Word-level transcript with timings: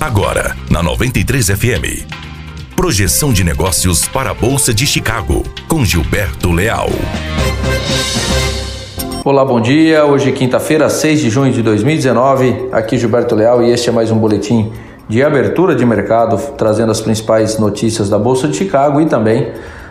Agora, 0.00 0.56
na 0.70 0.80
93 0.80 1.48
FM. 1.48 2.06
Projeção 2.76 3.32
de 3.32 3.42
negócios 3.42 4.06
para 4.06 4.30
a 4.30 4.34
Bolsa 4.34 4.72
de 4.72 4.86
Chicago, 4.86 5.42
com 5.66 5.84
Gilberto 5.84 6.52
Leal. 6.52 6.88
Olá, 9.24 9.44
bom 9.44 9.60
dia. 9.60 10.04
Hoje 10.04 10.28
é 10.28 10.32
quinta-feira, 10.32 10.88
6 10.88 11.20
de 11.20 11.30
junho 11.30 11.52
de 11.52 11.62
2019. 11.62 12.68
Aqui 12.70 12.96
Gilberto 12.96 13.34
Leal 13.34 13.60
e 13.60 13.72
este 13.72 13.88
é 13.88 13.92
mais 13.92 14.12
um 14.12 14.18
boletim 14.18 14.72
de 15.08 15.20
abertura 15.20 15.74
de 15.74 15.84
mercado, 15.84 16.38
trazendo 16.56 16.92
as 16.92 17.00
principais 17.00 17.58
notícias 17.58 18.08
da 18.08 18.20
Bolsa 18.20 18.46
de 18.46 18.56
Chicago 18.56 19.00
e 19.00 19.06
também 19.06 19.50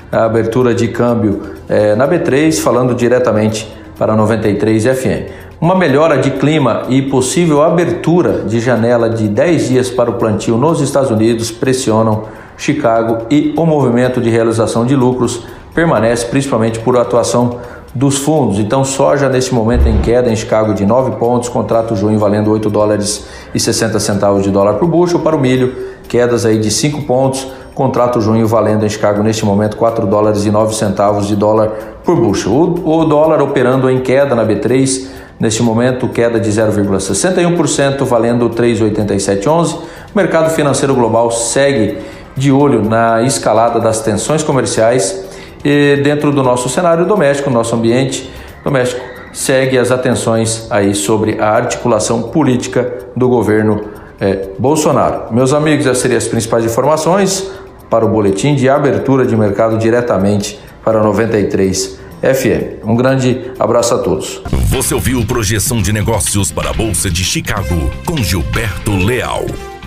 a 0.10 0.24
abertura 0.24 0.74
de 0.74 0.88
câmbio 0.88 1.42
é, 1.68 1.98
na 1.98 2.08
B3, 2.08 2.58
falando 2.62 2.96
diretamente 2.96 3.68
para 4.00 4.16
93 4.16 4.86
FM. 4.86 5.47
Uma 5.60 5.74
melhora 5.74 6.20
de 6.20 6.30
clima 6.30 6.84
e 6.88 7.02
possível 7.02 7.64
abertura 7.64 8.44
de 8.44 8.60
janela 8.60 9.10
de 9.10 9.28
10 9.28 9.70
dias 9.70 9.90
para 9.90 10.12
o 10.12 10.14
plantio 10.14 10.56
nos 10.56 10.82
Estados 10.82 11.10
Unidos 11.10 11.50
pressionam 11.50 12.26
Chicago 12.56 13.26
e 13.32 13.56
o 13.58 13.66
movimento 13.66 14.22
de 14.22 14.30
realização 14.30 14.86
de 14.86 14.96
lucros 14.96 15.48
permanece 15.74 16.28
principalmente 16.28 16.78
por 16.80 16.96
atuação 16.96 17.58
dos 17.96 18.20
fundos. 18.20 18.60
Então, 18.60 18.84
soja 18.84 19.30
nesse 19.30 19.52
momento 19.52 19.88
em 19.88 19.98
queda 19.98 20.32
em 20.32 20.36
Chicago 20.36 20.76
de 20.76 20.86
9 20.86 21.16
pontos, 21.16 21.50
contrato 21.50 21.96
junho 21.96 22.20
valendo 22.20 22.52
8 22.52 22.70
dólares 22.70 23.26
e 23.52 23.60
60 23.60 24.00
centavos 24.00 24.44
de 24.44 24.52
dólar 24.52 24.76
por 24.76 24.88
bushel. 24.88 25.22
Para 25.22 25.36
o 25.36 25.40
milho, 25.40 25.74
quedas 26.08 26.46
aí 26.46 26.60
de 26.60 26.70
5 26.70 27.02
pontos, 27.02 27.48
contrato 27.74 28.22
junho 28.22 28.48
valendo 28.48 28.86
em 28.86 28.90
Chicago 28.90 29.24
neste 29.24 29.44
momento 29.44 29.76
4 29.76 30.06
dólares 30.06 30.46
e 30.46 30.52
9 30.52 30.76
centavos 30.76 31.28
de 31.28 31.36
dólar 31.36 31.72
por 32.04 32.16
bushel. 32.16 32.52
O, 32.52 33.00
o 33.00 33.06
dólar 33.06 33.42
operando 33.42 33.90
em 33.90 34.02
queda 34.02 34.36
na 34.36 34.46
B3, 34.46 35.18
neste 35.40 35.62
momento 35.62 36.08
queda 36.08 36.40
de 36.40 36.50
0,61%, 36.50 38.04
valendo 38.04 38.50
3,8711. 38.50 39.76
O 39.76 39.82
mercado 40.16 40.50
financeiro 40.50 40.96
global 40.96 41.32
segue 41.32 41.98
de 42.36 42.52
olho 42.52 42.84
na 42.84 43.24
escalada 43.24 43.80
das 43.80 44.02
tensões 44.02 44.44
comerciais 44.44 45.26
e 45.64 45.98
dentro 46.04 46.32
do 46.32 46.44
nosso 46.44 46.70
cenário 46.70 47.06
doméstico, 47.06 47.50
nosso 47.50 47.76
ambiente 47.76 48.32
doméstico, 48.64 49.02
segue 49.34 49.78
as 49.78 49.92
atenções 49.92 50.68
aí 50.70 50.96
sobre 50.96 51.40
a 51.40 51.50
articulação 51.50 52.24
política 52.24 52.94
do 53.16 53.28
governo 53.28 53.82
eh, 54.20 54.50
Bolsonaro. 54.58 55.34
Meus 55.34 55.54
amigos, 55.54 55.86
essas 55.86 56.00
seriam 56.00 56.18
as 56.18 56.28
principais 56.28 56.66
informações 56.66 57.52
para 57.90 58.06
o 58.06 58.10
boletim 58.10 58.56
de 58.56 58.70
abertura 58.70 59.26
de 59.26 59.36
mercado 59.36 59.78
diretamente 59.78 60.60
para 60.84 61.04
93 61.04 62.07
FM. 62.22 62.84
Um 62.84 62.96
grande 62.96 63.52
abraço 63.60 63.94
a 63.94 64.00
todos. 64.00 64.42
Você 64.70 64.94
ouviu 64.94 65.26
projeção 65.26 65.82
de 65.82 65.94
negócios 65.94 66.52
para 66.52 66.70
a 66.70 66.74
Bolsa 66.74 67.10
de 67.10 67.24
Chicago 67.24 67.92
com 68.06 68.18
Gilberto 68.18 68.96
Leal. 68.96 69.46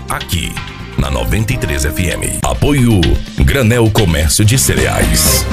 Aqui 0.09 0.53
na 0.99 1.11
93 1.11 1.85
FM. 1.85 2.45
Apoio 2.45 3.01
Granel 3.45 3.91
Comércio 3.91 4.45
de 4.45 4.59
Cereais. 4.59 5.47